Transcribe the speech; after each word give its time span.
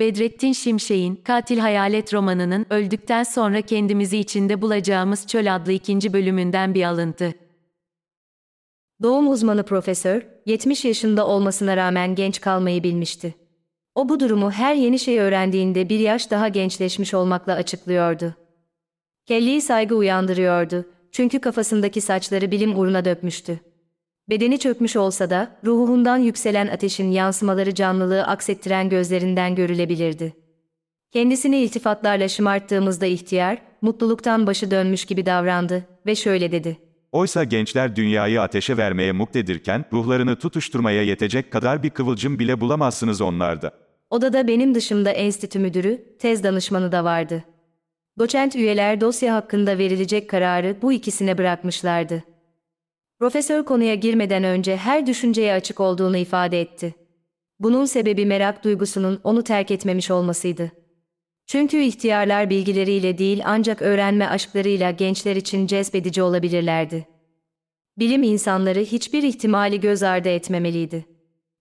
Bedrettin 0.00 0.52
Şimşek'in 0.52 1.16
Katil 1.16 1.58
Hayalet 1.58 2.14
romanının 2.14 2.66
öldükten 2.70 3.22
sonra 3.22 3.62
kendimizi 3.62 4.18
içinde 4.18 4.62
bulacağımız 4.62 5.26
çöl 5.26 5.54
adlı 5.54 5.72
ikinci 5.72 6.12
bölümünden 6.12 6.74
bir 6.74 6.84
alıntı. 6.84 7.34
Doğum 9.02 9.28
uzmanı 9.28 9.64
profesör, 9.64 10.26
70 10.46 10.84
yaşında 10.84 11.26
olmasına 11.26 11.76
rağmen 11.76 12.14
genç 12.14 12.40
kalmayı 12.40 12.82
bilmişti. 12.82 13.34
O 13.94 14.08
bu 14.08 14.20
durumu 14.20 14.50
her 14.50 14.74
yeni 14.74 14.98
şey 14.98 15.18
öğrendiğinde 15.18 15.88
bir 15.88 15.98
yaş 15.98 16.30
daha 16.30 16.48
gençleşmiş 16.48 17.14
olmakla 17.14 17.54
açıklıyordu. 17.54 18.34
Kelly'yi 19.26 19.62
saygı 19.62 19.96
uyandırıyordu, 19.96 20.88
çünkü 21.12 21.38
kafasındaki 21.38 22.00
saçları 22.00 22.50
bilim 22.50 22.78
uğruna 22.78 23.04
dökmüştü. 23.04 23.60
Bedeni 24.30 24.58
çökmüş 24.58 24.96
olsa 24.96 25.30
da, 25.30 25.56
ruhundan 25.64 26.16
yükselen 26.16 26.68
ateşin 26.68 27.10
yansımaları 27.10 27.74
canlılığı 27.74 28.24
aksettiren 28.24 28.88
gözlerinden 28.88 29.54
görülebilirdi. 29.54 30.32
Kendisini 31.12 31.56
iltifatlarla 31.56 32.28
şımarttığımızda 32.28 33.06
ihtiyar, 33.06 33.62
mutluluktan 33.82 34.46
başı 34.46 34.70
dönmüş 34.70 35.04
gibi 35.04 35.26
davrandı 35.26 35.84
ve 36.06 36.14
şöyle 36.14 36.52
dedi. 36.52 36.78
Oysa 37.12 37.44
gençler 37.44 37.96
dünyayı 37.96 38.42
ateşe 38.42 38.76
vermeye 38.76 39.12
muktedirken, 39.12 39.84
ruhlarını 39.92 40.36
tutuşturmaya 40.38 41.02
yetecek 41.02 41.50
kadar 41.50 41.82
bir 41.82 41.90
kıvılcım 41.90 42.38
bile 42.38 42.60
bulamazsınız 42.60 43.20
onlarda. 43.20 43.70
Odada 44.10 44.48
benim 44.48 44.74
dışımda 44.74 45.10
enstitü 45.10 45.58
müdürü, 45.58 46.16
tez 46.18 46.44
danışmanı 46.44 46.92
da 46.92 47.04
vardı. 47.04 47.44
Doçent 48.18 48.56
üyeler 48.56 49.00
dosya 49.00 49.34
hakkında 49.34 49.78
verilecek 49.78 50.30
kararı 50.30 50.76
bu 50.82 50.92
ikisine 50.92 51.38
bırakmışlardı. 51.38 52.33
Profesör 53.18 53.64
konuya 53.64 53.94
girmeden 53.94 54.44
önce 54.44 54.76
her 54.76 55.06
düşünceye 55.06 55.52
açık 55.54 55.80
olduğunu 55.80 56.16
ifade 56.16 56.60
etti. 56.60 56.94
Bunun 57.60 57.84
sebebi 57.84 58.26
merak 58.26 58.64
duygusunun 58.64 59.20
onu 59.24 59.44
terk 59.44 59.70
etmemiş 59.70 60.10
olmasıydı. 60.10 60.72
Çünkü 61.46 61.76
ihtiyarlar 61.76 62.50
bilgileriyle 62.50 63.18
değil 63.18 63.42
ancak 63.44 63.82
öğrenme 63.82 64.26
aşklarıyla 64.26 64.90
gençler 64.90 65.36
için 65.36 65.66
cezbedici 65.66 66.22
olabilirlerdi. 66.22 67.06
Bilim 67.98 68.22
insanları 68.22 68.80
hiçbir 68.80 69.22
ihtimali 69.22 69.80
göz 69.80 70.02
ardı 70.02 70.28
etmemeliydi. 70.28 71.04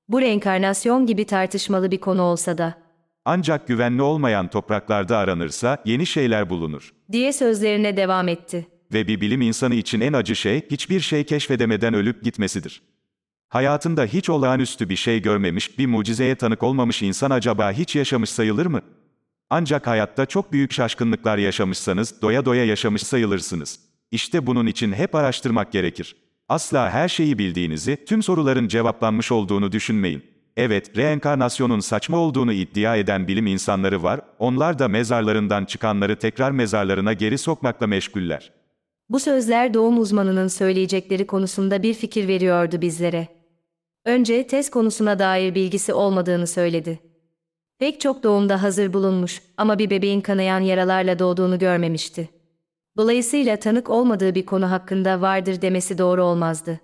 Bu 0.07 0.21
reenkarnasyon 0.21 1.05
gibi 1.05 1.25
tartışmalı 1.25 1.91
bir 1.91 1.97
konu 1.99 2.21
olsa 2.21 2.57
da, 2.57 2.83
Ancak 3.25 3.67
güvenli 3.67 4.01
olmayan 4.01 4.47
topraklarda 4.47 5.17
aranırsa, 5.17 5.77
yeni 5.85 6.05
şeyler 6.05 6.49
bulunur. 6.49 6.93
diye 7.11 7.33
sözlerine 7.33 7.97
devam 7.97 8.27
etti. 8.27 8.67
Ve 8.93 9.07
bir 9.07 9.21
bilim 9.21 9.41
insanı 9.41 9.75
için 9.75 10.01
en 10.01 10.13
acı 10.13 10.35
şey, 10.35 10.61
hiçbir 10.71 10.99
şey 10.99 11.23
keşfedemeden 11.23 11.93
ölüp 11.93 12.23
gitmesidir. 12.23 12.81
Hayatında 13.49 14.05
hiç 14.05 14.29
olağanüstü 14.29 14.89
bir 14.89 14.95
şey 14.95 15.21
görmemiş, 15.21 15.79
bir 15.79 15.85
mucizeye 15.85 16.35
tanık 16.35 16.63
olmamış 16.63 17.01
insan 17.01 17.31
acaba 17.31 17.71
hiç 17.71 17.95
yaşamış 17.95 18.29
sayılır 18.29 18.65
mı? 18.65 18.81
Ancak 19.49 19.87
hayatta 19.87 20.25
çok 20.25 20.51
büyük 20.51 20.71
şaşkınlıklar 20.71 21.37
yaşamışsanız, 21.37 22.21
doya 22.21 22.45
doya 22.45 22.65
yaşamış 22.65 23.03
sayılırsınız. 23.03 23.79
İşte 24.11 24.47
bunun 24.47 24.67
için 24.67 24.93
hep 24.93 25.15
araştırmak 25.15 25.71
gerekir. 25.71 26.15
Asla 26.49 26.89
her 26.89 27.09
şeyi 27.09 27.37
bildiğinizi, 27.37 28.05
tüm 28.05 28.23
soruların 28.23 28.67
cevaplanmış 28.67 29.31
olduğunu 29.31 29.71
düşünmeyin. 29.71 30.23
Evet, 30.57 30.97
reenkarnasyonun 30.97 31.79
saçma 31.79 32.17
olduğunu 32.17 32.53
iddia 32.53 32.95
eden 32.95 33.27
bilim 33.27 33.47
insanları 33.47 34.03
var, 34.03 34.21
onlar 34.39 34.79
da 34.79 34.87
mezarlarından 34.87 35.65
çıkanları 35.65 36.15
tekrar 36.15 36.51
mezarlarına 36.51 37.13
geri 37.13 37.37
sokmakla 37.37 37.87
meşguller. 37.87 38.62
Bu 39.09 39.19
sözler 39.19 39.73
doğum 39.73 39.99
uzmanının 39.99 40.47
söyleyecekleri 40.47 41.27
konusunda 41.27 41.83
bir 41.83 41.93
fikir 41.93 42.27
veriyordu 42.27 42.81
bizlere. 42.81 43.27
Önce 44.05 44.47
tez 44.47 44.69
konusuna 44.69 45.19
dair 45.19 45.55
bilgisi 45.55 45.93
olmadığını 45.93 46.47
söyledi. 46.47 46.99
Pek 47.79 48.01
çok 48.01 48.23
doğumda 48.23 48.63
hazır 48.63 48.93
bulunmuş 48.93 49.41
ama 49.57 49.79
bir 49.79 49.89
bebeğin 49.89 50.21
kanayan 50.21 50.59
yaralarla 50.59 51.19
doğduğunu 51.19 51.59
görmemişti. 51.59 52.29
Dolayısıyla 52.97 53.57
tanık 53.57 53.89
olmadığı 53.89 54.35
bir 54.35 54.45
konu 54.45 54.71
hakkında 54.71 55.21
vardır 55.21 55.61
demesi 55.61 55.97
doğru 55.97 56.23
olmazdı. 56.23 56.79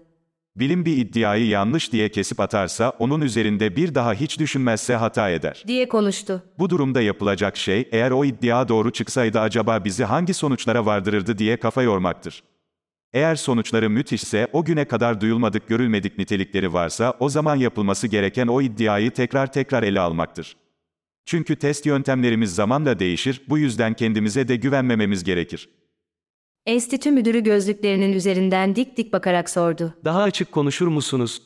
Bilim 0.59 0.85
bir 0.85 0.97
iddiayı 0.97 1.47
yanlış 1.47 1.91
diye 1.91 2.09
kesip 2.09 2.39
atarsa, 2.39 2.89
onun 2.89 3.21
üzerinde 3.21 3.75
bir 3.75 3.95
daha 3.95 4.13
hiç 4.13 4.39
düşünmezse 4.39 4.95
hata 4.95 5.29
eder. 5.29 5.63
diye 5.67 5.87
konuştu. 5.87 6.43
Bu 6.59 6.69
durumda 6.69 7.01
yapılacak 7.01 7.57
şey, 7.57 7.89
eğer 7.91 8.11
o 8.11 8.25
iddia 8.25 8.67
doğru 8.67 8.91
çıksaydı 8.91 9.39
acaba 9.39 9.85
bizi 9.85 10.03
hangi 10.03 10.33
sonuçlara 10.33 10.85
vardırırdı 10.85 11.37
diye 11.37 11.57
kafa 11.57 11.81
yormaktır. 11.81 12.43
Eğer 13.13 13.35
sonuçları 13.35 13.89
müthişse, 13.89 14.47
o 14.53 14.65
güne 14.65 14.85
kadar 14.85 15.21
duyulmadık 15.21 15.67
görülmedik 15.67 16.17
nitelikleri 16.17 16.73
varsa, 16.73 17.13
o 17.19 17.29
zaman 17.29 17.55
yapılması 17.55 18.07
gereken 18.07 18.47
o 18.47 18.61
iddiayı 18.61 19.11
tekrar 19.11 19.51
tekrar 19.51 19.83
ele 19.83 19.99
almaktır. 19.99 20.57
Çünkü 21.25 21.55
test 21.55 21.85
yöntemlerimiz 21.85 22.55
zamanla 22.55 22.99
değişir, 22.99 23.41
bu 23.49 23.57
yüzden 23.57 23.93
kendimize 23.93 24.47
de 24.47 24.55
güvenmememiz 24.55 25.23
gerekir. 25.23 25.69
Enstitü 26.69 27.11
müdürü 27.11 27.39
gözlüklerinin 27.43 28.13
üzerinden 28.13 28.75
dik 28.75 28.97
dik 28.97 29.13
bakarak 29.13 29.49
sordu. 29.49 29.93
Daha 30.05 30.21
açık 30.21 30.51
konuşur 30.51 30.87
musunuz? 30.87 31.41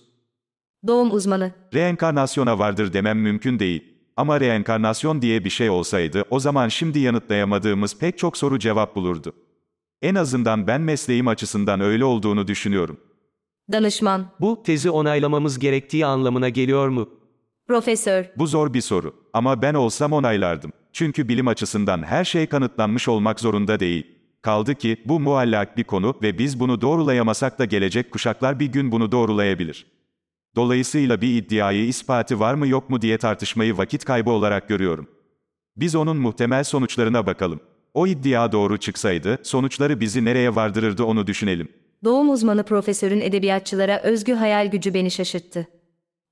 Doğum 0.88 1.12
uzmanı, 1.12 1.52
Reenkarnasyona 1.74 2.60
vardır 2.60 2.94
demem 2.94 3.20
mümkün 3.20 3.60
değil. 3.60 3.84
Ama 4.18 4.40
reenkarnasyon 4.40 5.22
diye 5.22 5.46
bir 5.46 5.50
şey 5.50 5.70
olsaydı, 5.70 6.24
o 6.30 6.40
zaman 6.40 6.68
şimdi 6.68 7.00
yanıtlayamadığımız 7.00 7.98
pek 7.98 8.18
çok 8.18 8.38
soru 8.38 8.60
cevap 8.60 8.96
bulurdu. 8.96 9.34
En 10.02 10.16
azından 10.16 10.68
ben 10.68 10.82
mesleğim 10.82 11.28
açısından 11.28 11.82
öyle 11.82 12.06
olduğunu 12.06 12.48
düşünüyorum. 12.48 12.98
danışman, 13.72 14.26
Bu 14.40 14.64
tezi 14.64 14.90
onaylamamız 14.90 15.60
gerektiği 15.60 16.06
anlamına 16.06 16.50
geliyor 16.50 16.88
mu? 16.90 17.10
profesör, 17.68 18.26
Bu 18.38 18.48
zor 18.48 18.74
bir 18.74 18.82
soru. 18.82 19.16
Ama 19.34 19.62
ben 19.62 19.74
olsam 19.74 20.14
onaylardım. 20.14 20.72
Çünkü 20.94 21.28
bilim 21.28 21.48
açısından 21.48 22.04
her 22.04 22.24
şey 22.26 22.48
kanıtlanmış 22.48 23.08
olmak 23.08 23.40
zorunda 23.40 23.80
değil. 23.80 24.23
Kaldı 24.44 24.76
ki, 24.76 24.98
bu 25.06 25.20
muallak 25.20 25.78
bir 25.78 25.84
konu 25.84 26.16
ve 26.22 26.38
biz 26.38 26.60
bunu 26.60 26.82
doğrulayamasak 26.82 27.60
da 27.60 27.66
gelecek 27.66 28.12
kuşaklar 28.12 28.60
bir 28.60 28.66
gün 28.66 28.92
bunu 28.92 29.12
doğrulayabilir. 29.12 29.86
Dolayısıyla 30.56 31.22
bir 31.22 31.38
iddiayı 31.38 31.88
ispatı 31.88 32.40
var 32.40 32.54
mı 32.54 32.68
yok 32.68 32.90
mu 32.90 33.02
diye 33.02 33.18
tartışmayı 33.18 33.78
vakit 33.78 34.06
kaybı 34.06 34.30
olarak 34.30 34.70
görüyorum. 34.70 35.08
Biz 35.78 35.96
onun 35.96 36.18
muhtemel 36.18 36.64
sonuçlarına 36.64 37.26
bakalım. 37.26 37.60
O 37.94 38.08
iddia 38.08 38.52
doğru 38.52 38.78
çıksaydı, 38.78 39.38
sonuçları 39.44 40.00
bizi 40.00 40.26
nereye 40.26 40.56
vardırırdı 40.56 41.04
onu 41.04 41.28
düşünelim. 41.28 41.68
Doğum 42.04 42.30
uzmanı 42.30 42.64
profesörün 42.64 43.22
edebiyatçılara 43.22 44.02
özgü 44.02 44.34
hayal 44.34 44.72
gücü 44.72 44.94
beni 44.94 45.12
şaşırttı. 45.12 45.68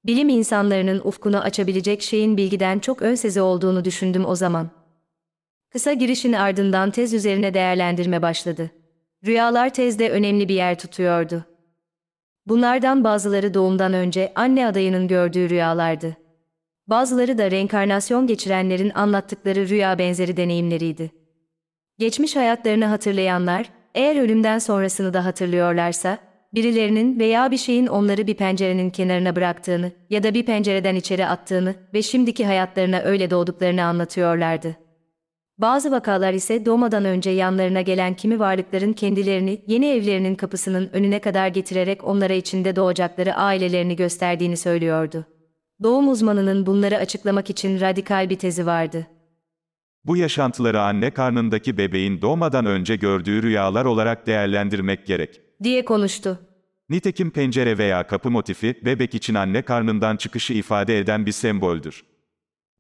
Bilim 0.06 0.30
insanlarının 0.30 1.02
ufkunu 1.04 1.40
açabilecek 1.40 2.02
şeyin 2.02 2.38
bilgiden 2.38 2.80
çok 2.80 3.02
ön 3.02 3.16
sezi 3.16 3.42
olduğunu 3.42 3.86
düşündüm 3.86 4.26
o 4.26 4.36
zaman. 4.36 4.81
Kısa 5.72 5.94
girişin 5.94 6.34
ardından 6.34 6.92
tez 6.92 7.14
üzerine 7.14 7.54
değerlendirme 7.54 8.22
başladı. 8.22 8.72
Rüyalar 9.26 9.74
tezde 9.74 10.10
önemli 10.10 10.50
bir 10.50 10.56
yer 10.56 10.80
tutuyordu. 10.80 11.46
Bunlardan 12.48 13.04
bazıları 13.04 13.54
doğumdan 13.54 13.94
önce 13.94 14.32
anne 14.36 14.68
adayının 14.68 15.08
gördüğü 15.08 15.50
rüyalardı. 15.50 16.18
Bazıları 16.88 17.38
da 17.38 17.52
reenkarnasyon 17.52 18.28
geçirenlerin 18.28 18.92
anlattıkları 18.96 19.70
rüya 19.70 19.98
benzeri 19.98 20.38
deneyimleriydi. 20.38 21.12
Geçmiş 22.00 22.36
hayatlarını 22.36 22.86
hatırlayanlar, 22.86 23.70
eğer 23.96 24.16
ölümden 24.16 24.60
sonrasını 24.60 25.14
da 25.14 25.26
hatırlıyorlarsa, 25.26 26.18
birilerinin 26.54 27.20
veya 27.20 27.52
bir 27.52 27.58
şeyin 27.58 27.88
onları 27.88 28.28
bir 28.28 28.36
pencerenin 28.36 28.90
kenarına 28.90 29.36
bıraktığını 29.36 29.92
ya 30.10 30.24
da 30.24 30.34
bir 30.34 30.46
pencereden 30.46 30.96
içeri 30.96 31.26
attığını 31.26 31.76
ve 31.94 32.02
şimdiki 32.02 32.46
hayatlarına 32.46 33.00
öyle 33.00 33.30
doğduklarını 33.30 33.84
anlatıyorlardı. 33.84 34.81
Bazı 35.62 35.92
vakalar 35.92 36.34
ise 36.34 36.66
doğmadan 36.66 37.06
önce 37.06 37.30
yanlarına 37.30 37.82
gelen 37.82 38.14
kimi 38.14 38.40
varlıkların 38.40 38.94
kendilerini 38.94 39.62
yeni 39.68 39.88
evlerinin 39.88 40.36
kapısının 40.36 40.90
önüne 40.94 41.20
kadar 41.20 41.48
getirerek 41.48 42.04
onlara 42.04 42.34
içinde 42.34 42.76
doğacakları 42.76 43.34
ailelerini 43.36 43.96
gösterdiğini 43.96 44.58
söylüyordu. 44.58 45.26
Doğum 45.84 46.10
uzmanının 46.10 46.66
bunları 46.66 46.98
açıklamak 46.98 47.50
için 47.50 47.82
radikal 47.82 48.30
bir 48.30 48.36
tezi 48.36 48.66
vardı. 48.66 49.08
Bu 50.06 50.18
yaşantıları 50.18 50.82
anne 50.82 51.12
karnındaki 51.12 51.78
bebeğin 51.78 52.22
doğmadan 52.22 52.66
önce 52.66 52.96
gördüğü 52.96 53.44
rüyalar 53.44 53.86
olarak 53.86 54.28
değerlendirmek 54.28 55.06
gerek. 55.06 55.42
diye 55.64 55.86
konuştu. 55.86 56.40
Nitekim 56.90 57.32
pencere 57.32 57.78
veya 57.78 58.08
kapı 58.08 58.32
motifi, 58.32 58.86
bebek 58.86 59.16
için 59.16 59.36
anne 59.36 59.62
karnından 59.62 60.18
çıkışı 60.18 60.54
ifade 60.54 61.00
eden 61.00 61.26
bir 61.26 61.32
semboldür. 61.32 62.11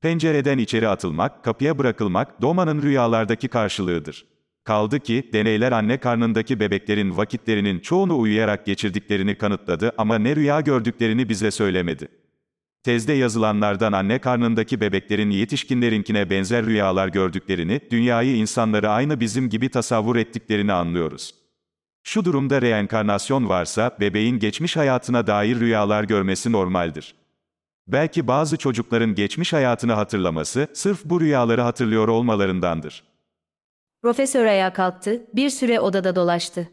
Pencereden 0.01 0.57
içeri 0.57 0.87
atılmak, 0.87 1.43
kapıya 1.43 1.77
bırakılmak, 1.77 2.41
doğmanın 2.41 2.81
rüyalardaki 2.81 3.47
karşılığıdır. 3.47 4.25
Kaldı 4.63 4.99
ki, 4.99 5.29
deneyler 5.33 5.71
anne 5.71 5.97
karnındaki 5.97 6.59
bebeklerin 6.59 7.17
vakitlerinin 7.17 7.79
çoğunu 7.79 8.19
uyuyarak 8.19 8.65
geçirdiklerini 8.65 9.37
kanıtladı 9.37 9.91
ama 9.97 10.17
ne 10.17 10.35
rüya 10.35 10.61
gördüklerini 10.61 11.29
bize 11.29 11.51
söylemedi. 11.51 12.07
Tezde 12.83 13.13
yazılanlardan 13.13 13.91
anne 13.91 14.19
karnındaki 14.19 14.81
bebeklerin 14.81 15.29
yetişkinlerinkine 15.29 16.29
benzer 16.29 16.65
rüyalar 16.65 17.07
gördüklerini, 17.07 17.81
dünyayı 17.91 18.35
insanları 18.35 18.89
aynı 18.89 19.19
bizim 19.19 19.49
gibi 19.49 19.69
tasavvur 19.69 20.15
ettiklerini 20.15 20.73
anlıyoruz. 20.73 21.35
Şu 22.03 22.25
durumda 22.25 22.61
reenkarnasyon 22.61 23.49
varsa, 23.49 23.97
bebeğin 23.99 24.39
geçmiş 24.39 24.77
hayatına 24.77 25.27
dair 25.27 25.59
rüyalar 25.59 26.03
görmesi 26.03 26.51
normaldir. 26.51 27.20
Belki 27.91 28.27
bazı 28.27 28.57
çocukların 28.57 29.15
geçmiş 29.15 29.53
hayatını 29.53 29.93
hatırlaması, 29.93 30.67
sırf 30.73 31.05
bu 31.05 31.21
rüyaları 31.21 31.61
hatırlıyor 31.61 32.07
olmalarındandır. 32.07 33.03
Profesör 34.01 34.45
ayağa 34.45 34.73
kalktı, 34.73 35.21
bir 35.33 35.49
süre 35.49 35.79
odada 35.79 36.15
dolaştı. 36.15 36.69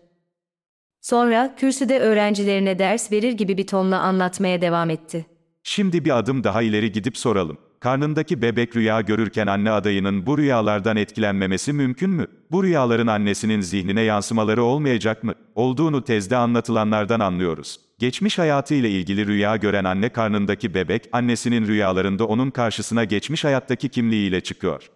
Sonra 1.00 1.54
kürsüde 1.56 1.98
öğrencilerine 2.00 2.78
ders 2.78 3.12
verir 3.12 3.32
gibi 3.32 3.56
bir 3.56 3.66
tonla 3.66 4.00
anlatmaya 4.00 4.60
devam 4.60 4.90
etti. 4.90 5.26
Şimdi 5.62 6.04
bir 6.04 6.18
adım 6.18 6.44
daha 6.44 6.62
ileri 6.62 6.92
gidip 6.92 7.18
soralım. 7.18 7.58
Karnındaki 7.80 8.42
bebek 8.42 8.76
rüya 8.76 9.00
görürken 9.00 9.46
anne 9.46 9.70
adayının 9.70 10.26
bu 10.26 10.38
rüyalardan 10.38 10.96
etkilenmemesi 10.96 11.72
mümkün 11.72 12.10
mü? 12.10 12.26
Bu 12.50 12.64
rüyaların 12.64 13.06
annesinin 13.06 13.60
zihnine 13.60 14.00
yansımaları 14.00 14.62
olmayacak 14.62 15.24
mı? 15.24 15.34
Olduğunu 15.54 16.04
tezde 16.04 16.36
anlatılanlardan 16.36 17.20
anlıyoruz. 17.20 17.87
Geçmiş 17.98 18.38
hayatı 18.38 18.74
ile 18.74 18.90
ilgili 18.90 19.26
rüya 19.26 19.56
gören 19.56 19.84
anne 19.84 20.08
karnındaki 20.08 20.74
bebek, 20.74 21.08
annesinin 21.12 21.66
rüyalarında 21.66 22.26
onun 22.26 22.50
karşısına 22.50 23.04
geçmiş 23.04 23.44
hayattaki 23.44 23.88
kimliğiyle 23.88 24.40
çıkıyor. 24.40 24.90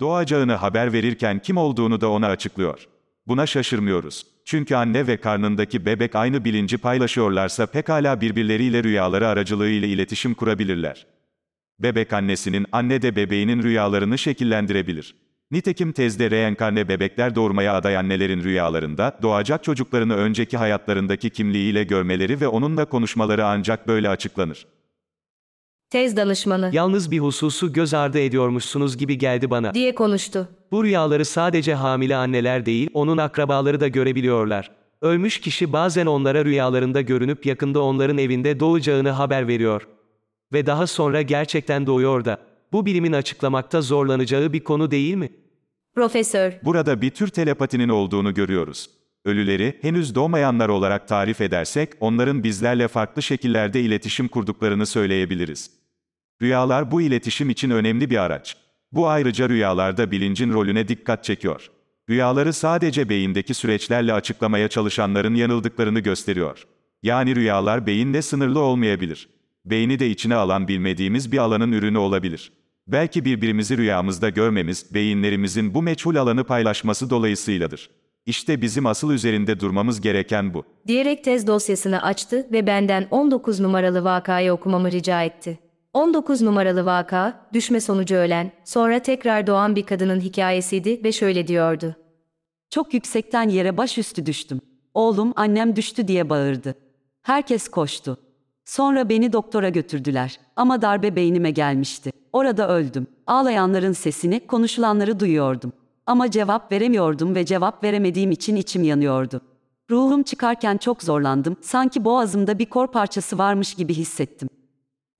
Doğacağını 0.00 0.52
haber 0.54 0.92
verirken 0.92 1.38
kim 1.38 1.56
olduğunu 1.56 2.00
da 2.00 2.10
ona 2.10 2.26
açıklıyor. 2.26 2.88
Buna 3.26 3.46
şaşırmıyoruz. 3.46 4.26
Çünkü 4.44 4.74
anne 4.74 5.06
ve 5.06 5.16
karnındaki 5.16 5.86
bebek 5.86 6.14
aynı 6.14 6.44
bilinci 6.44 6.78
paylaşıyorlarsa 6.78 7.66
pekala 7.66 8.20
birbirleriyle 8.20 8.84
rüyaları 8.84 9.28
aracılığıyla 9.28 9.88
iletişim 9.88 10.34
kurabilirler. 10.34 11.06
Bebek 11.78 12.12
annesinin, 12.12 12.66
anne 12.72 13.02
de 13.02 13.16
bebeğinin 13.16 13.62
rüyalarını 13.62 14.18
şekillendirebilir. 14.18 15.14
Nitekim 15.52 15.92
tezde 15.92 16.30
reenkarne 16.30 16.88
bebekler 16.88 17.34
doğurmaya 17.34 17.74
aday 17.74 17.96
annelerin 17.96 18.44
rüyalarında, 18.44 19.18
doğacak 19.22 19.64
çocuklarını 19.64 20.14
önceki 20.16 20.56
hayatlarındaki 20.56 21.30
kimliğiyle 21.30 21.84
görmeleri 21.84 22.40
ve 22.40 22.48
onunla 22.48 22.84
konuşmaları 22.84 23.46
ancak 23.46 23.88
böyle 23.88 24.08
açıklanır. 24.08 24.66
Tez 25.90 26.16
danışmanı 26.16 26.70
Yalnız 26.72 27.10
bir 27.10 27.18
hususu 27.18 27.72
göz 27.72 27.94
ardı 27.94 28.18
ediyormuşsunuz 28.18 28.96
gibi 28.96 29.18
geldi 29.18 29.50
bana. 29.50 29.74
diye 29.74 29.94
konuştu. 29.94 30.48
Bu 30.70 30.84
rüyaları 30.84 31.24
sadece 31.24 31.74
hamile 31.74 32.16
anneler 32.16 32.66
değil, 32.66 32.90
onun 32.94 33.18
akrabaları 33.18 33.80
da 33.80 33.88
görebiliyorlar. 33.88 34.70
Ölmüş 35.02 35.40
kişi 35.40 35.72
bazen 35.72 36.06
onlara 36.06 36.44
rüyalarında 36.44 37.00
görünüp 37.00 37.46
yakında 37.46 37.82
onların 37.82 38.18
evinde 38.18 38.60
doğacağını 38.60 39.10
haber 39.10 39.48
veriyor. 39.48 39.88
Ve 40.52 40.66
daha 40.66 40.86
sonra 40.86 41.22
gerçekten 41.22 41.86
doğuyor 41.86 42.24
da. 42.24 42.38
Bu 42.72 42.86
bilimin 42.86 43.12
açıklamakta 43.12 43.80
zorlanacağı 43.80 44.52
bir 44.52 44.64
konu 44.64 44.90
değil 44.90 45.14
mi? 45.14 45.41
Profesör, 45.94 46.52
Burada 46.64 47.02
bir 47.02 47.10
tür 47.10 47.28
telepatinin 47.28 47.88
olduğunu 47.88 48.34
görüyoruz. 48.34 48.90
Ölüleri, 49.24 49.78
henüz 49.80 50.14
doğmayanlar 50.14 50.68
olarak 50.68 51.08
tarif 51.08 51.40
edersek, 51.40 51.92
onların 52.00 52.44
bizlerle 52.44 52.88
farklı 52.88 53.22
şekillerde 53.22 53.80
iletişim 53.80 54.28
kurduklarını 54.28 54.86
söyleyebiliriz. 54.86 55.70
Rüyalar 56.42 56.90
bu 56.90 57.02
iletişim 57.02 57.50
için 57.50 57.70
önemli 57.70 58.10
bir 58.10 58.16
araç. 58.16 58.56
Bu 58.92 59.08
ayrıca 59.08 59.48
rüyalarda 59.48 60.10
bilincin 60.10 60.52
rolüne 60.52 60.88
dikkat 60.88 61.24
çekiyor. 61.24 61.70
Rüyaları 62.10 62.52
sadece 62.52 63.08
beyindeki 63.08 63.54
süreçlerle 63.54 64.12
açıklamaya 64.12 64.68
çalışanların 64.68 65.34
yanıldıklarını 65.34 66.00
gösteriyor. 66.00 66.66
Yani 67.02 67.36
rüyalar 67.36 67.86
beyinle 67.86 68.22
sınırlı 68.22 68.60
olmayabilir. 68.60 69.28
Beyni 69.64 69.98
de 69.98 70.10
içine 70.10 70.34
alan 70.34 70.68
bilmediğimiz 70.68 71.32
bir 71.32 71.38
alanın 71.38 71.72
ürünü 71.72 71.98
olabilir. 71.98 72.52
Belki 72.86 73.24
birbirimizi 73.24 73.78
rüyamızda 73.78 74.28
görmemiz, 74.28 74.94
beyinlerimizin 74.94 75.74
bu 75.74 75.82
meçhul 75.82 76.16
alanı 76.16 76.44
paylaşması 76.44 77.10
dolayısıyladır. 77.10 77.90
İşte 78.26 78.62
bizim 78.62 78.86
asıl 78.86 79.12
üzerinde 79.12 79.60
durmamız 79.60 80.00
gereken 80.00 80.54
bu. 80.54 80.64
diyerek 80.86 81.24
tez 81.24 81.46
dosyasını 81.46 82.02
açtı 82.02 82.46
ve 82.52 82.66
benden 82.66 83.06
19 83.10 83.60
numaralı 83.60 84.04
vakayı 84.04 84.52
okumamı 84.52 84.90
rica 84.90 85.22
etti. 85.22 85.58
19 85.92 86.42
numaralı 86.42 86.84
vaka, 86.86 87.48
düşme 87.52 87.80
sonucu 87.80 88.14
ölen, 88.14 88.52
sonra 88.64 88.98
tekrar 88.98 89.46
doğan 89.46 89.76
bir 89.76 89.86
kadının 89.86 90.20
hikayesiydi 90.20 91.04
ve 91.04 91.12
şöyle 91.12 91.46
diyordu. 91.46 91.96
Çok 92.70 92.94
yüksekten 92.94 93.48
yere 93.48 93.76
başüstü 93.76 94.26
düştüm. 94.26 94.60
Oğlum 94.94 95.32
annem 95.36 95.76
düştü 95.76 96.08
diye 96.08 96.30
bağırdı. 96.30 96.74
Herkes 97.22 97.68
koştu. 97.68 98.18
Sonra 98.64 99.08
beni 99.08 99.32
doktora 99.32 99.68
götürdüler. 99.68 100.40
Ama 100.56 100.82
darbe 100.82 101.16
beynime 101.16 101.50
gelmişti. 101.50 102.12
Orada 102.32 102.68
öldüm. 102.68 103.06
Ağlayanların 103.26 103.92
sesini, 103.92 104.46
konuşulanları 104.46 105.20
duyuyordum. 105.20 105.72
Ama 106.06 106.30
cevap 106.30 106.72
veremiyordum 106.72 107.34
ve 107.34 107.46
cevap 107.46 107.84
veremediğim 107.84 108.30
için 108.30 108.56
içim 108.56 108.82
yanıyordu. 108.82 109.40
Ruhum 109.90 110.22
çıkarken 110.22 110.76
çok 110.76 111.02
zorlandım. 111.02 111.56
Sanki 111.60 112.04
boğazımda 112.04 112.58
bir 112.58 112.66
kor 112.66 112.86
parçası 112.86 113.38
varmış 113.38 113.74
gibi 113.74 113.94
hissettim. 113.94 114.48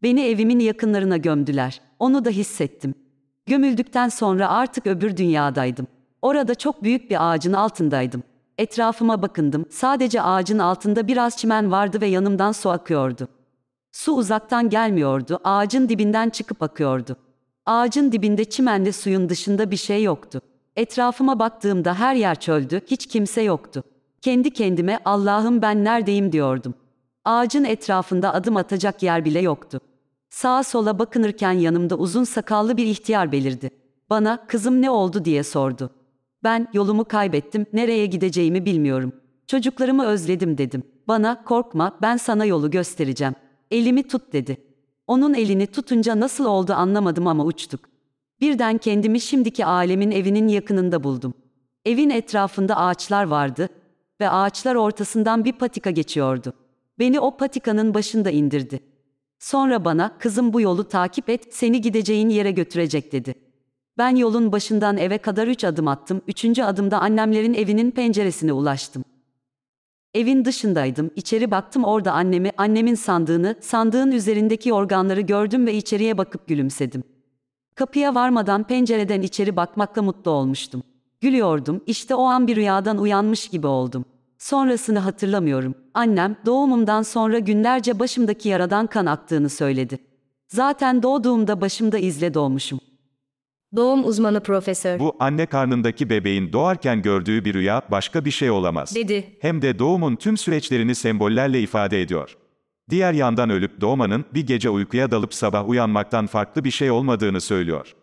Beni 0.02 0.20
evimin 0.22 0.58
yakınlarına 0.58 1.16
gömdüler. 1.16 1.80
Onu 1.98 2.24
da 2.24 2.30
hissettim. 2.30 2.94
Gömüldükten 3.46 4.08
sonra 4.08 4.48
artık 4.48 4.86
öbür 4.86 5.16
dünyadaydım. 5.16 5.86
Orada 6.22 6.54
çok 6.54 6.82
büyük 6.82 7.10
bir 7.10 7.30
ağacın 7.30 7.52
altındaydım. 7.52 8.22
Etrafıma 8.62 9.22
bakındım. 9.22 9.66
Sadece 9.70 10.22
ağacın 10.22 10.58
altında 10.58 11.08
biraz 11.08 11.36
çimen 11.36 11.70
vardı 11.70 12.00
ve 12.00 12.06
yanımdan 12.06 12.52
su 12.52 12.70
akıyordu. 12.70 13.28
Su 13.92 14.12
uzaktan 14.12 14.68
gelmiyordu, 14.68 15.40
ağacın 15.44 15.88
dibinden 15.88 16.30
çıkıp 16.30 16.62
akıyordu. 16.62 17.16
Ağacın 17.66 18.12
dibinde 18.12 18.44
çimenle 18.44 18.92
suyun 18.92 19.28
dışında 19.28 19.70
bir 19.70 19.76
şey 19.76 20.02
yoktu. 20.02 20.40
Etrafıma 20.76 21.38
baktığımda 21.38 21.94
her 21.94 22.14
yer 22.14 22.40
çöldü, 22.40 22.80
hiç 22.86 23.06
kimse 23.06 23.42
yoktu. 23.42 23.82
Kendi 24.20 24.50
kendime 24.52 24.98
Allah'ım 25.04 25.62
ben 25.62 25.84
neredeyim 25.84 26.32
diyordum. 26.32 26.74
Ağacın 27.24 27.64
etrafında 27.64 28.34
adım 28.34 28.56
atacak 28.56 29.02
yer 29.02 29.24
bile 29.24 29.40
yoktu. 29.40 29.80
Sağa 30.30 30.62
sola 30.62 30.98
bakınırken 30.98 31.52
yanımda 31.52 31.96
uzun 31.96 32.24
sakallı 32.24 32.76
bir 32.76 32.86
ihtiyar 32.86 33.32
belirdi. 33.32 33.70
Bana 34.10 34.46
kızım 34.46 34.82
ne 34.82 34.90
oldu 34.90 35.24
diye 35.24 35.42
sordu. 35.42 35.90
Ben 36.44 36.68
yolumu 36.72 37.04
kaybettim, 37.04 37.66
nereye 37.72 38.06
gideceğimi 38.06 38.64
bilmiyorum. 38.64 39.12
Çocuklarımı 39.46 40.06
özledim 40.06 40.58
dedim. 40.58 40.82
Bana 41.08 41.44
korkma 41.44 41.98
ben 42.02 42.16
sana 42.16 42.44
yolu 42.44 42.70
göstereceğim. 42.70 43.34
Elimi 43.70 44.08
tut 44.08 44.32
dedi. 44.32 44.56
Onun 45.06 45.34
elini 45.34 45.66
tutunca 45.66 46.20
nasıl 46.20 46.44
oldu 46.44 46.72
anlamadım 46.72 47.26
ama 47.26 47.44
uçtuk. 47.44 47.80
Birden 48.40 48.78
kendimi 48.78 49.20
şimdiki 49.20 49.66
alemin 49.66 50.10
evinin 50.10 50.48
yakınında 50.48 51.04
buldum. 51.04 51.34
Evin 51.84 52.10
etrafında 52.10 52.76
ağaçlar 52.76 53.24
vardı 53.24 53.68
ve 54.20 54.30
ağaçlar 54.30 54.74
ortasından 54.74 55.44
bir 55.44 55.52
patika 55.52 55.90
geçiyordu. 55.90 56.52
Beni 56.98 57.20
o 57.20 57.36
patikanın 57.36 57.94
başında 57.94 58.30
indirdi. 58.30 58.80
Sonra 59.38 59.84
bana, 59.84 60.18
kızım 60.18 60.52
bu 60.52 60.60
yolu 60.60 60.88
takip 60.88 61.28
et, 61.28 61.54
seni 61.54 61.80
gideceğin 61.80 62.28
yere 62.28 62.50
götürecek 62.50 63.12
dedi. 63.12 63.34
Ben 64.02 64.16
yolun 64.16 64.52
başından 64.52 64.96
eve 64.96 65.19
kadar 65.19 65.46
üç 65.46 65.65
adım 65.65 65.88
attım, 65.88 66.22
üçüncü 66.29 66.62
adımda 66.62 67.00
annemlerin 67.00 67.55
evinin 67.55 67.91
penceresine 67.91 68.53
ulaştım. 68.53 69.05
Evin 70.15 70.44
dışındaydım, 70.44 71.10
içeri 71.17 71.50
baktım 71.50 71.84
orada 71.84 72.12
annemi, 72.12 72.50
annemin 72.56 72.94
sandığını, 72.94 73.56
sandığın 73.60 74.10
üzerindeki 74.10 74.72
organları 74.72 75.20
gördüm 75.20 75.67
ve 75.67 75.74
içeriye 75.74 76.19
bakıp 76.19 76.48
gülümsedim. 76.48 77.03
Kapıya 77.74 78.15
varmadan 78.15 78.65
pencereden 78.65 79.22
içeri 79.22 79.56
bakmakla 79.56 80.03
mutlu 80.03 80.31
olmuştum. 80.31 80.82
Gülüyordum, 81.20 81.81
işte 81.86 82.15
o 82.15 82.22
an 82.22 82.46
bir 82.46 82.56
rüyadan 82.56 82.98
uyanmış 82.98 83.48
gibi 83.48 83.67
oldum. 83.67 84.05
Sonrasını 84.38 84.98
hatırlamıyorum. 84.98 85.74
Annem, 85.94 86.36
doğumumdan 86.46 87.03
sonra 87.03 87.38
günlerce 87.38 87.98
başımdaki 87.98 88.48
yaradan 88.48 88.86
kan 88.86 89.06
aktığını 89.06 89.48
söyledi. 89.48 89.98
Zaten 90.48 91.03
doğduğumda 91.03 91.60
başımda 91.60 91.98
izle 91.98 92.34
doğmuşum. 92.34 92.81
Doğum 93.76 94.05
uzmanı 94.05 94.43
profesör, 94.43 94.98
Bu, 94.98 95.17
anne 95.20 95.46
karnındaki 95.46 96.10
bebeğin 96.10 96.52
doğarken 96.52 97.02
gördüğü 97.02 97.44
bir 97.44 97.55
rüya, 97.55 97.82
başka 97.91 98.24
bir 98.24 98.31
şey 98.31 98.50
olamaz. 98.50 98.94
dedi. 98.94 99.36
Hem 99.41 99.62
de 99.62 99.79
doğumun 99.79 100.17
tüm 100.17 100.36
süreçlerini 100.36 100.94
sembollerle 100.94 101.60
ifade 101.60 102.02
ediyor. 102.02 102.36
Diğer 102.91 103.12
yandan 103.12 103.50
ölüp 103.50 103.81
doğmanın, 103.81 104.24
bir 104.34 104.46
gece 104.46 104.70
uykuya 104.70 105.10
dalıp 105.10 105.34
sabah 105.34 105.69
uyanmaktan 105.69 106.26
farklı 106.26 106.64
bir 106.64 106.70
şey 106.70 106.91
olmadığını 106.91 107.41
söylüyor. 107.41 107.94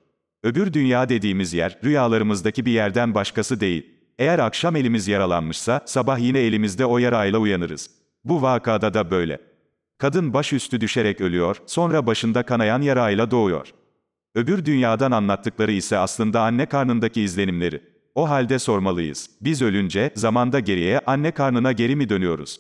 Öbür 0.44 0.74
dünya 0.74 1.10
dediğimiz 1.10 1.54
yer, 1.54 1.80
rüyalarımızdaki 1.84 2.66
bir 2.66 2.72
yerden 2.72 3.16
başkası 3.16 3.60
değil. 3.60 3.86
Eğer 4.20 4.40
akşam 4.40 4.76
elimiz 4.76 5.08
yaralanmışsa, 5.08 5.82
sabah 5.86 6.20
yine 6.20 6.40
elimizde 6.40 6.86
o 6.86 6.98
yarayla 6.98 7.40
uyanırız. 7.40 7.90
Bu 8.24 8.42
vakada 8.42 8.94
da 8.94 9.12
böyle. 9.12 9.40
Kadın 9.98 10.34
başüstü 10.34 10.82
düşerek 10.82 11.22
ölüyor, 11.22 11.56
sonra 11.66 12.08
başında 12.08 12.44
kanayan 12.44 12.82
yarayla 12.82 13.32
doğuyor. 13.32 13.74
Öbür 14.40 14.66
dünyadan 14.66 15.12
anlattıkları 15.12 15.72
ise 15.72 15.98
aslında 15.98 16.42
anne 16.42 16.66
karnındaki 16.66 17.22
izlenimleri. 17.22 17.82
O 18.16 18.30
halde 18.30 18.60
sormalıyız. 18.60 19.30
Biz 19.42 19.62
ölünce, 19.62 20.12
zamanda 20.16 20.60
geriye, 20.60 21.00
anne 21.00 21.32
karnına 21.32 21.72
geri 21.72 21.96
mi 21.96 22.10
dönüyoruz? 22.10 22.60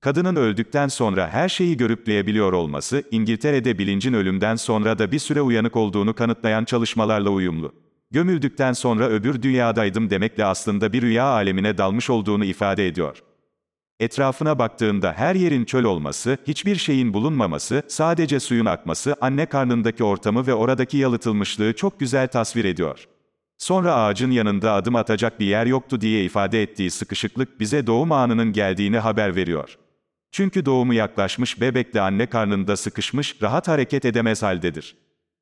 Kadının 0.00 0.36
öldükten 0.36 0.88
sonra 0.88 1.28
her 1.28 1.48
şeyi 1.48 1.76
görüpleyebiliyor 1.76 2.52
olması, 2.52 3.02
İngiltere'de 3.10 3.78
bilincin 3.78 4.12
ölümden 4.12 4.56
sonra 4.56 4.98
da 4.98 5.12
bir 5.12 5.18
süre 5.18 5.42
uyanık 5.42 5.76
olduğunu 5.76 6.14
kanıtlayan 6.14 6.64
çalışmalarla 6.64 7.30
uyumlu. 7.30 7.72
Gömüldükten 8.10 8.72
sonra 8.72 9.08
öbür 9.08 9.42
dünyadaydım 9.42 10.10
demekle 10.10 10.44
aslında 10.44 10.92
bir 10.92 11.02
rüya 11.02 11.24
alemine 11.24 11.78
dalmış 11.78 12.10
olduğunu 12.10 12.44
ifade 12.44 12.86
ediyor. 12.86 13.22
Etrafına 14.00 14.58
baktığında 14.58 15.12
her 15.16 15.34
yerin 15.34 15.64
çöl 15.64 15.84
olması, 15.84 16.38
hiçbir 16.46 16.76
şeyin 16.76 17.14
bulunmaması, 17.14 17.82
sadece 17.88 18.40
suyun 18.40 18.66
akması, 18.66 19.16
anne 19.20 19.46
karnındaki 19.46 20.04
ortamı 20.04 20.46
ve 20.46 20.54
oradaki 20.54 20.96
yalıtılmışlığı 20.96 21.72
çok 21.72 22.00
güzel 22.00 22.28
tasvir 22.28 22.64
ediyor. 22.64 23.08
Sonra 23.58 23.94
ağacın 23.94 24.30
yanında 24.30 24.72
adım 24.72 24.96
atacak 24.96 25.40
bir 25.40 25.46
yer 25.46 25.66
yoktu 25.66 26.00
diye 26.00 26.24
ifade 26.24 26.62
ettiği 26.62 26.90
sıkışıklık 26.90 27.60
bize 27.60 27.86
doğum 27.86 28.12
anının 28.12 28.52
geldiğini 28.52 28.98
haber 28.98 29.36
veriyor. 29.36 29.78
Çünkü 30.32 30.66
doğumu 30.66 30.94
yaklaşmış 30.94 31.60
bebekle 31.60 32.00
anne 32.00 32.26
karnında 32.26 32.76
sıkışmış, 32.76 33.42
rahat 33.42 33.68
hareket 33.68 34.04
edemez 34.04 34.42
haldedir. 34.42 34.96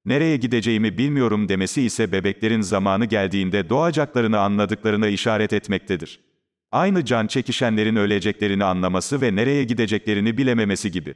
Nereye 0.04 0.36
gideceğimi 0.36 0.98
bilmiyorum 0.98 1.48
demesi 1.48 1.82
ise 1.82 2.12
bebeklerin 2.12 2.60
zamanı 2.60 3.04
geldiğinde 3.04 3.68
doğacaklarını 3.68 4.38
anladıklarına 4.38 5.08
işaret 5.08 5.52
etmektedir. 5.52 6.25
Aynı 6.73 7.04
can 7.04 7.26
çekişenlerin 7.26 7.96
öleceklerini 7.96 8.64
anlaması 8.64 9.20
ve 9.20 9.37
nereye 9.37 9.64
gideceklerini 9.64 10.38
bilememesi 10.38 10.90
gibi. 10.90 11.14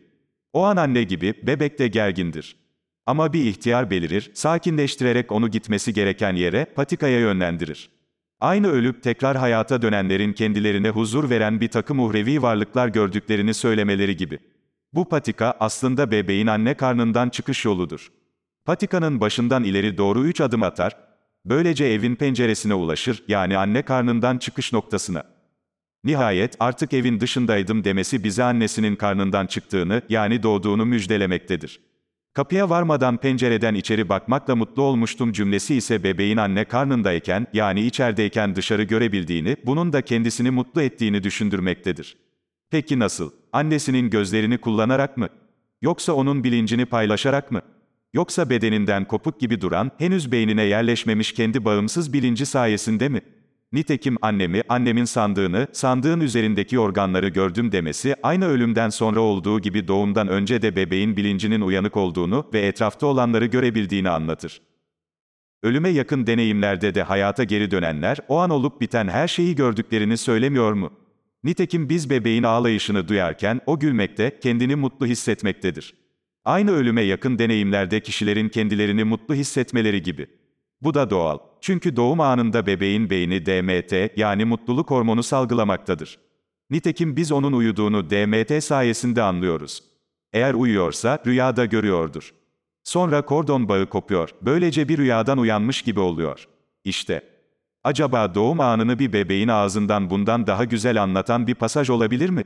O 0.53 0.65
an 0.65 0.77
anne 0.77 1.03
gibi, 1.03 1.35
bebek 1.43 1.79
de 1.79 1.89
gergindir. 1.89 2.57
Ama 3.07 3.33
bir 3.33 3.45
ihtiyar 3.45 3.91
belirir, 3.91 4.31
sakinleştirerek 4.35 5.33
onu 5.33 5.49
gitmesi 5.51 5.95
gereken 5.95 6.37
yere, 6.37 6.65
patikaya 6.65 7.21
yönlendirir. 7.21 7.91
Aynı 8.41 8.69
ölüp 8.69 9.03
tekrar 9.03 9.37
hayata 9.37 9.83
dönenlerin 9.83 10.33
kendilerine 10.33 10.89
huzur 10.89 11.31
veren 11.31 11.61
bir 11.61 11.69
takım 11.69 12.01
uhrevi 12.01 12.43
varlıklar 12.43 12.89
gördüklerini 12.89 13.55
söylemeleri 13.55 14.17
gibi. 14.17 14.39
Bu 14.93 15.09
patika 15.09 15.55
aslında 15.61 16.11
bebeğin 16.11 16.47
anne 16.47 16.75
karnından 16.75 17.29
çıkış 17.29 17.65
yoludur. 17.65 18.13
Patikanın 18.65 19.21
başından 19.21 19.65
ileri 19.65 19.99
doğru 19.99 20.25
üç 20.25 20.41
adım 20.41 20.63
atar, 20.63 20.97
böylece 21.45 21.85
evin 21.85 22.17
penceresine 22.17 22.75
ulaşır, 22.75 23.25
yani 23.29 23.59
anne 23.59 23.83
karnından 23.83 24.39
çıkış 24.39 24.73
noktasına. 24.73 25.40
Nihayet 26.05 26.57
artık 26.61 26.93
evin 26.93 27.21
dışındaydım 27.21 27.85
demesi 27.85 28.25
bize 28.25 28.45
annesinin 28.45 28.97
karnından 28.97 29.47
çıktığını, 29.47 30.03
yani 30.09 30.43
doğduğunu 30.43 30.87
müjdelemektedir. 30.87 31.81
Kapıya 32.35 32.71
varmadan 32.71 33.17
pencereden 33.17 33.75
içeri 33.75 34.09
bakmakla 34.09 34.57
mutlu 34.57 34.83
olmuştum 34.83 35.33
cümlesi 35.33 35.75
ise 35.75 36.05
bebeğin 36.05 36.37
anne 36.37 36.65
karnındayken, 36.65 37.47
yani 37.53 37.87
içerideyken 37.87 38.57
dışarı 38.57 38.83
görebildiğini, 38.83 39.57
bunun 39.67 39.93
da 39.93 40.03
kendisini 40.03 40.51
mutlu 40.51 40.83
ettiğini 40.83 41.23
düşündürmektedir. 41.23 42.17
Peki 42.71 42.99
nasıl? 42.99 43.31
Annesinin 43.53 44.11
gözlerini 44.11 44.59
kullanarak 44.59 45.17
mı? 45.17 45.29
Yoksa 45.83 46.13
onun 46.13 46.45
bilincini 46.45 46.87
paylaşarak 46.87 47.51
mı? 47.51 47.63
Yoksa 48.15 48.51
bedeninden 48.51 49.05
kopuk 49.05 49.41
gibi 49.41 49.61
duran, 49.61 49.91
henüz 49.99 50.33
beynine 50.33 50.63
yerleşmemiş 50.63 51.33
kendi 51.33 51.65
bağımsız 51.65 52.13
bilinci 52.13 52.47
sayesinde 52.47 53.09
mi? 53.09 53.21
Nitekim 53.73 54.17
annemi, 54.23 54.63
annemin 54.69 55.05
sandığını, 55.05 55.67
sandığın 55.73 56.21
üzerindeki 56.21 56.79
organları 56.79 57.29
gördüm 57.29 57.73
demesi, 57.73 58.17
aynı 58.23 58.47
ölümden 58.47 58.89
sonra 58.89 59.21
olduğu 59.21 59.61
gibi 59.61 59.89
doğumdan 59.89 60.29
önce 60.29 60.63
de 60.63 60.77
bebeğin 60.77 61.17
bilincinin 61.17 61.61
uyanık 61.61 61.97
olduğunu 61.97 62.47
ve 62.55 62.61
etrafta 62.61 63.07
olanları 63.07 63.47
görebildiğini 63.47 64.11
anlatır. 64.11 64.63
Ölüme 65.63 65.89
yakın 65.89 66.27
deneyimlerde 66.27 66.95
de 66.95 67.03
hayata 67.03 67.45
geri 67.45 67.71
dönenler, 67.71 68.19
o 68.29 68.37
an 68.39 68.51
olup 68.51 68.81
biten 68.81 69.09
her 69.09 69.29
şeyi 69.29 69.55
gördüklerini 69.55 70.17
söylemiyor 70.17 70.73
mu? 70.73 70.93
Nitekim 71.45 71.89
biz 71.89 72.11
bebeğin 72.11 72.43
ağlayışını 72.43 73.09
duyarken, 73.09 73.61
o 73.67 73.79
gülmekte, 73.79 74.39
kendini 74.41 74.77
mutlu 74.77 75.07
hissetmektedir. 75.07 75.95
Aynı 76.45 76.71
ölüme 76.71 77.03
yakın 77.03 77.39
deneyimlerde 77.39 78.01
kişilerin 78.01 78.49
kendilerini 78.49 79.05
mutlu 79.05 79.35
hissetmeleri 79.35 80.03
gibi. 80.03 80.27
Bu 80.81 80.95
da 80.95 81.11
doğal. 81.11 81.50
Çünkü 81.61 81.97
doğum 81.97 82.21
anında 82.21 82.67
bebeğin 82.67 83.11
beyni 83.11 83.47
DMT 83.47 84.19
yani 84.19 84.45
mutluluk 84.45 84.91
hormonu 84.91 85.23
salgılamaktadır. 85.23 86.19
Nitekim 86.71 87.17
biz 87.17 87.33
onun 87.33 87.53
uyuduğunu 87.53 88.11
DMT 88.11 88.65
sayesinde 88.65 89.23
anlıyoruz. 89.23 89.83
Eğer 90.33 90.55
uyuyorsa 90.55 91.19
rüyada 91.27 91.65
görüyordur. 91.65 92.35
Sonra 92.85 93.23
kordon 93.23 93.69
bağı 93.69 93.87
kopuyor. 93.87 94.31
Böylece 94.43 94.89
bir 94.89 94.99
rüyadan 94.99 95.39
uyanmış 95.39 95.83
gibi 95.83 96.01
oluyor. 96.01 96.49
İşte. 96.85 97.23
Acaba 97.85 98.35
doğum 98.35 98.61
anını 98.61 98.99
bir 98.99 99.13
bebeğin 99.13 99.49
ağzından 99.49 100.11
bundan 100.11 100.47
daha 100.47 100.65
güzel 100.65 101.03
anlatan 101.03 101.47
bir 101.47 101.55
pasaj 101.55 101.91
olabilir 101.91 102.31
mi? 102.31 102.45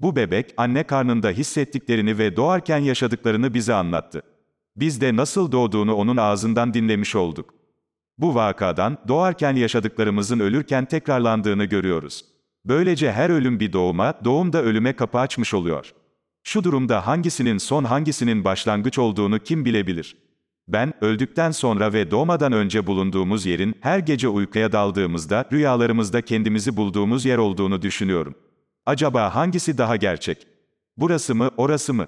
Bu 0.00 0.16
bebek 0.16 0.54
anne 0.56 0.82
karnında 0.82 1.30
hissettiklerini 1.30 2.18
ve 2.18 2.36
doğarken 2.36 2.78
yaşadıklarını 2.78 3.54
bize 3.54 3.74
anlattı. 3.74 4.22
Biz 4.76 5.00
de 5.00 5.16
nasıl 5.16 5.52
doğduğunu 5.52 5.94
onun 5.94 6.16
ağzından 6.16 6.74
dinlemiş 6.74 7.16
olduk. 7.16 7.54
Bu 8.18 8.34
vakadan 8.34 8.98
doğarken 9.08 9.56
yaşadıklarımızın 9.56 10.40
ölürken 10.40 10.84
tekrarlandığını 10.84 11.64
görüyoruz. 11.64 12.24
Böylece 12.64 13.12
her 13.12 13.30
ölüm 13.30 13.60
bir 13.60 13.72
doğuma, 13.72 14.14
doğum 14.24 14.52
da 14.52 14.62
ölüme 14.62 14.96
kapı 14.96 15.18
açmış 15.18 15.54
oluyor. 15.54 15.92
Şu 16.42 16.64
durumda 16.64 17.06
hangisinin 17.06 17.58
son 17.58 17.84
hangisinin 17.84 18.44
başlangıç 18.44 18.98
olduğunu 18.98 19.38
kim 19.38 19.64
bilebilir? 19.64 20.16
Ben, 20.68 20.92
öldükten 21.04 21.50
sonra 21.50 21.92
ve 21.92 22.10
doğmadan 22.10 22.52
önce 22.52 22.86
bulunduğumuz 22.86 23.46
yerin, 23.46 23.74
her 23.80 23.98
gece 23.98 24.28
uykuya 24.28 24.72
daldığımızda, 24.72 25.44
rüyalarımızda 25.52 26.22
kendimizi 26.22 26.76
bulduğumuz 26.76 27.24
yer 27.24 27.38
olduğunu 27.38 27.82
düşünüyorum. 27.82 28.34
Acaba 28.86 29.34
hangisi 29.34 29.78
daha 29.78 29.96
gerçek? 29.96 30.46
Burası 30.96 31.34
mı, 31.34 31.50
orası 31.56 31.94
mı? 31.94 32.06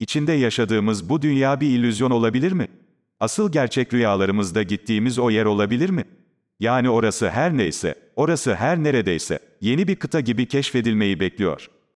İçinde 0.00 0.32
yaşadığımız 0.32 1.08
bu 1.08 1.22
dünya 1.22 1.60
bir 1.60 1.66
illüzyon 1.66 2.10
olabilir 2.10 2.52
mi? 2.52 2.68
Asıl 3.22 3.52
gerçek 3.52 3.94
rüyalarımızda 3.94 4.62
gittiğimiz 4.62 5.18
o 5.18 5.30
yer 5.30 5.44
olabilir 5.44 5.90
mi? 5.90 6.04
Yani 6.60 6.90
orası 6.90 7.30
her 7.30 7.56
neyse, 7.56 7.94
orası 8.16 8.54
her 8.54 8.84
neredeyse, 8.84 9.38
yeni 9.60 9.88
bir 9.88 9.96
kıta 9.96 10.20
gibi 10.20 10.46
keşfedilmeyi 10.46 11.20
bekliyor. 11.20 11.70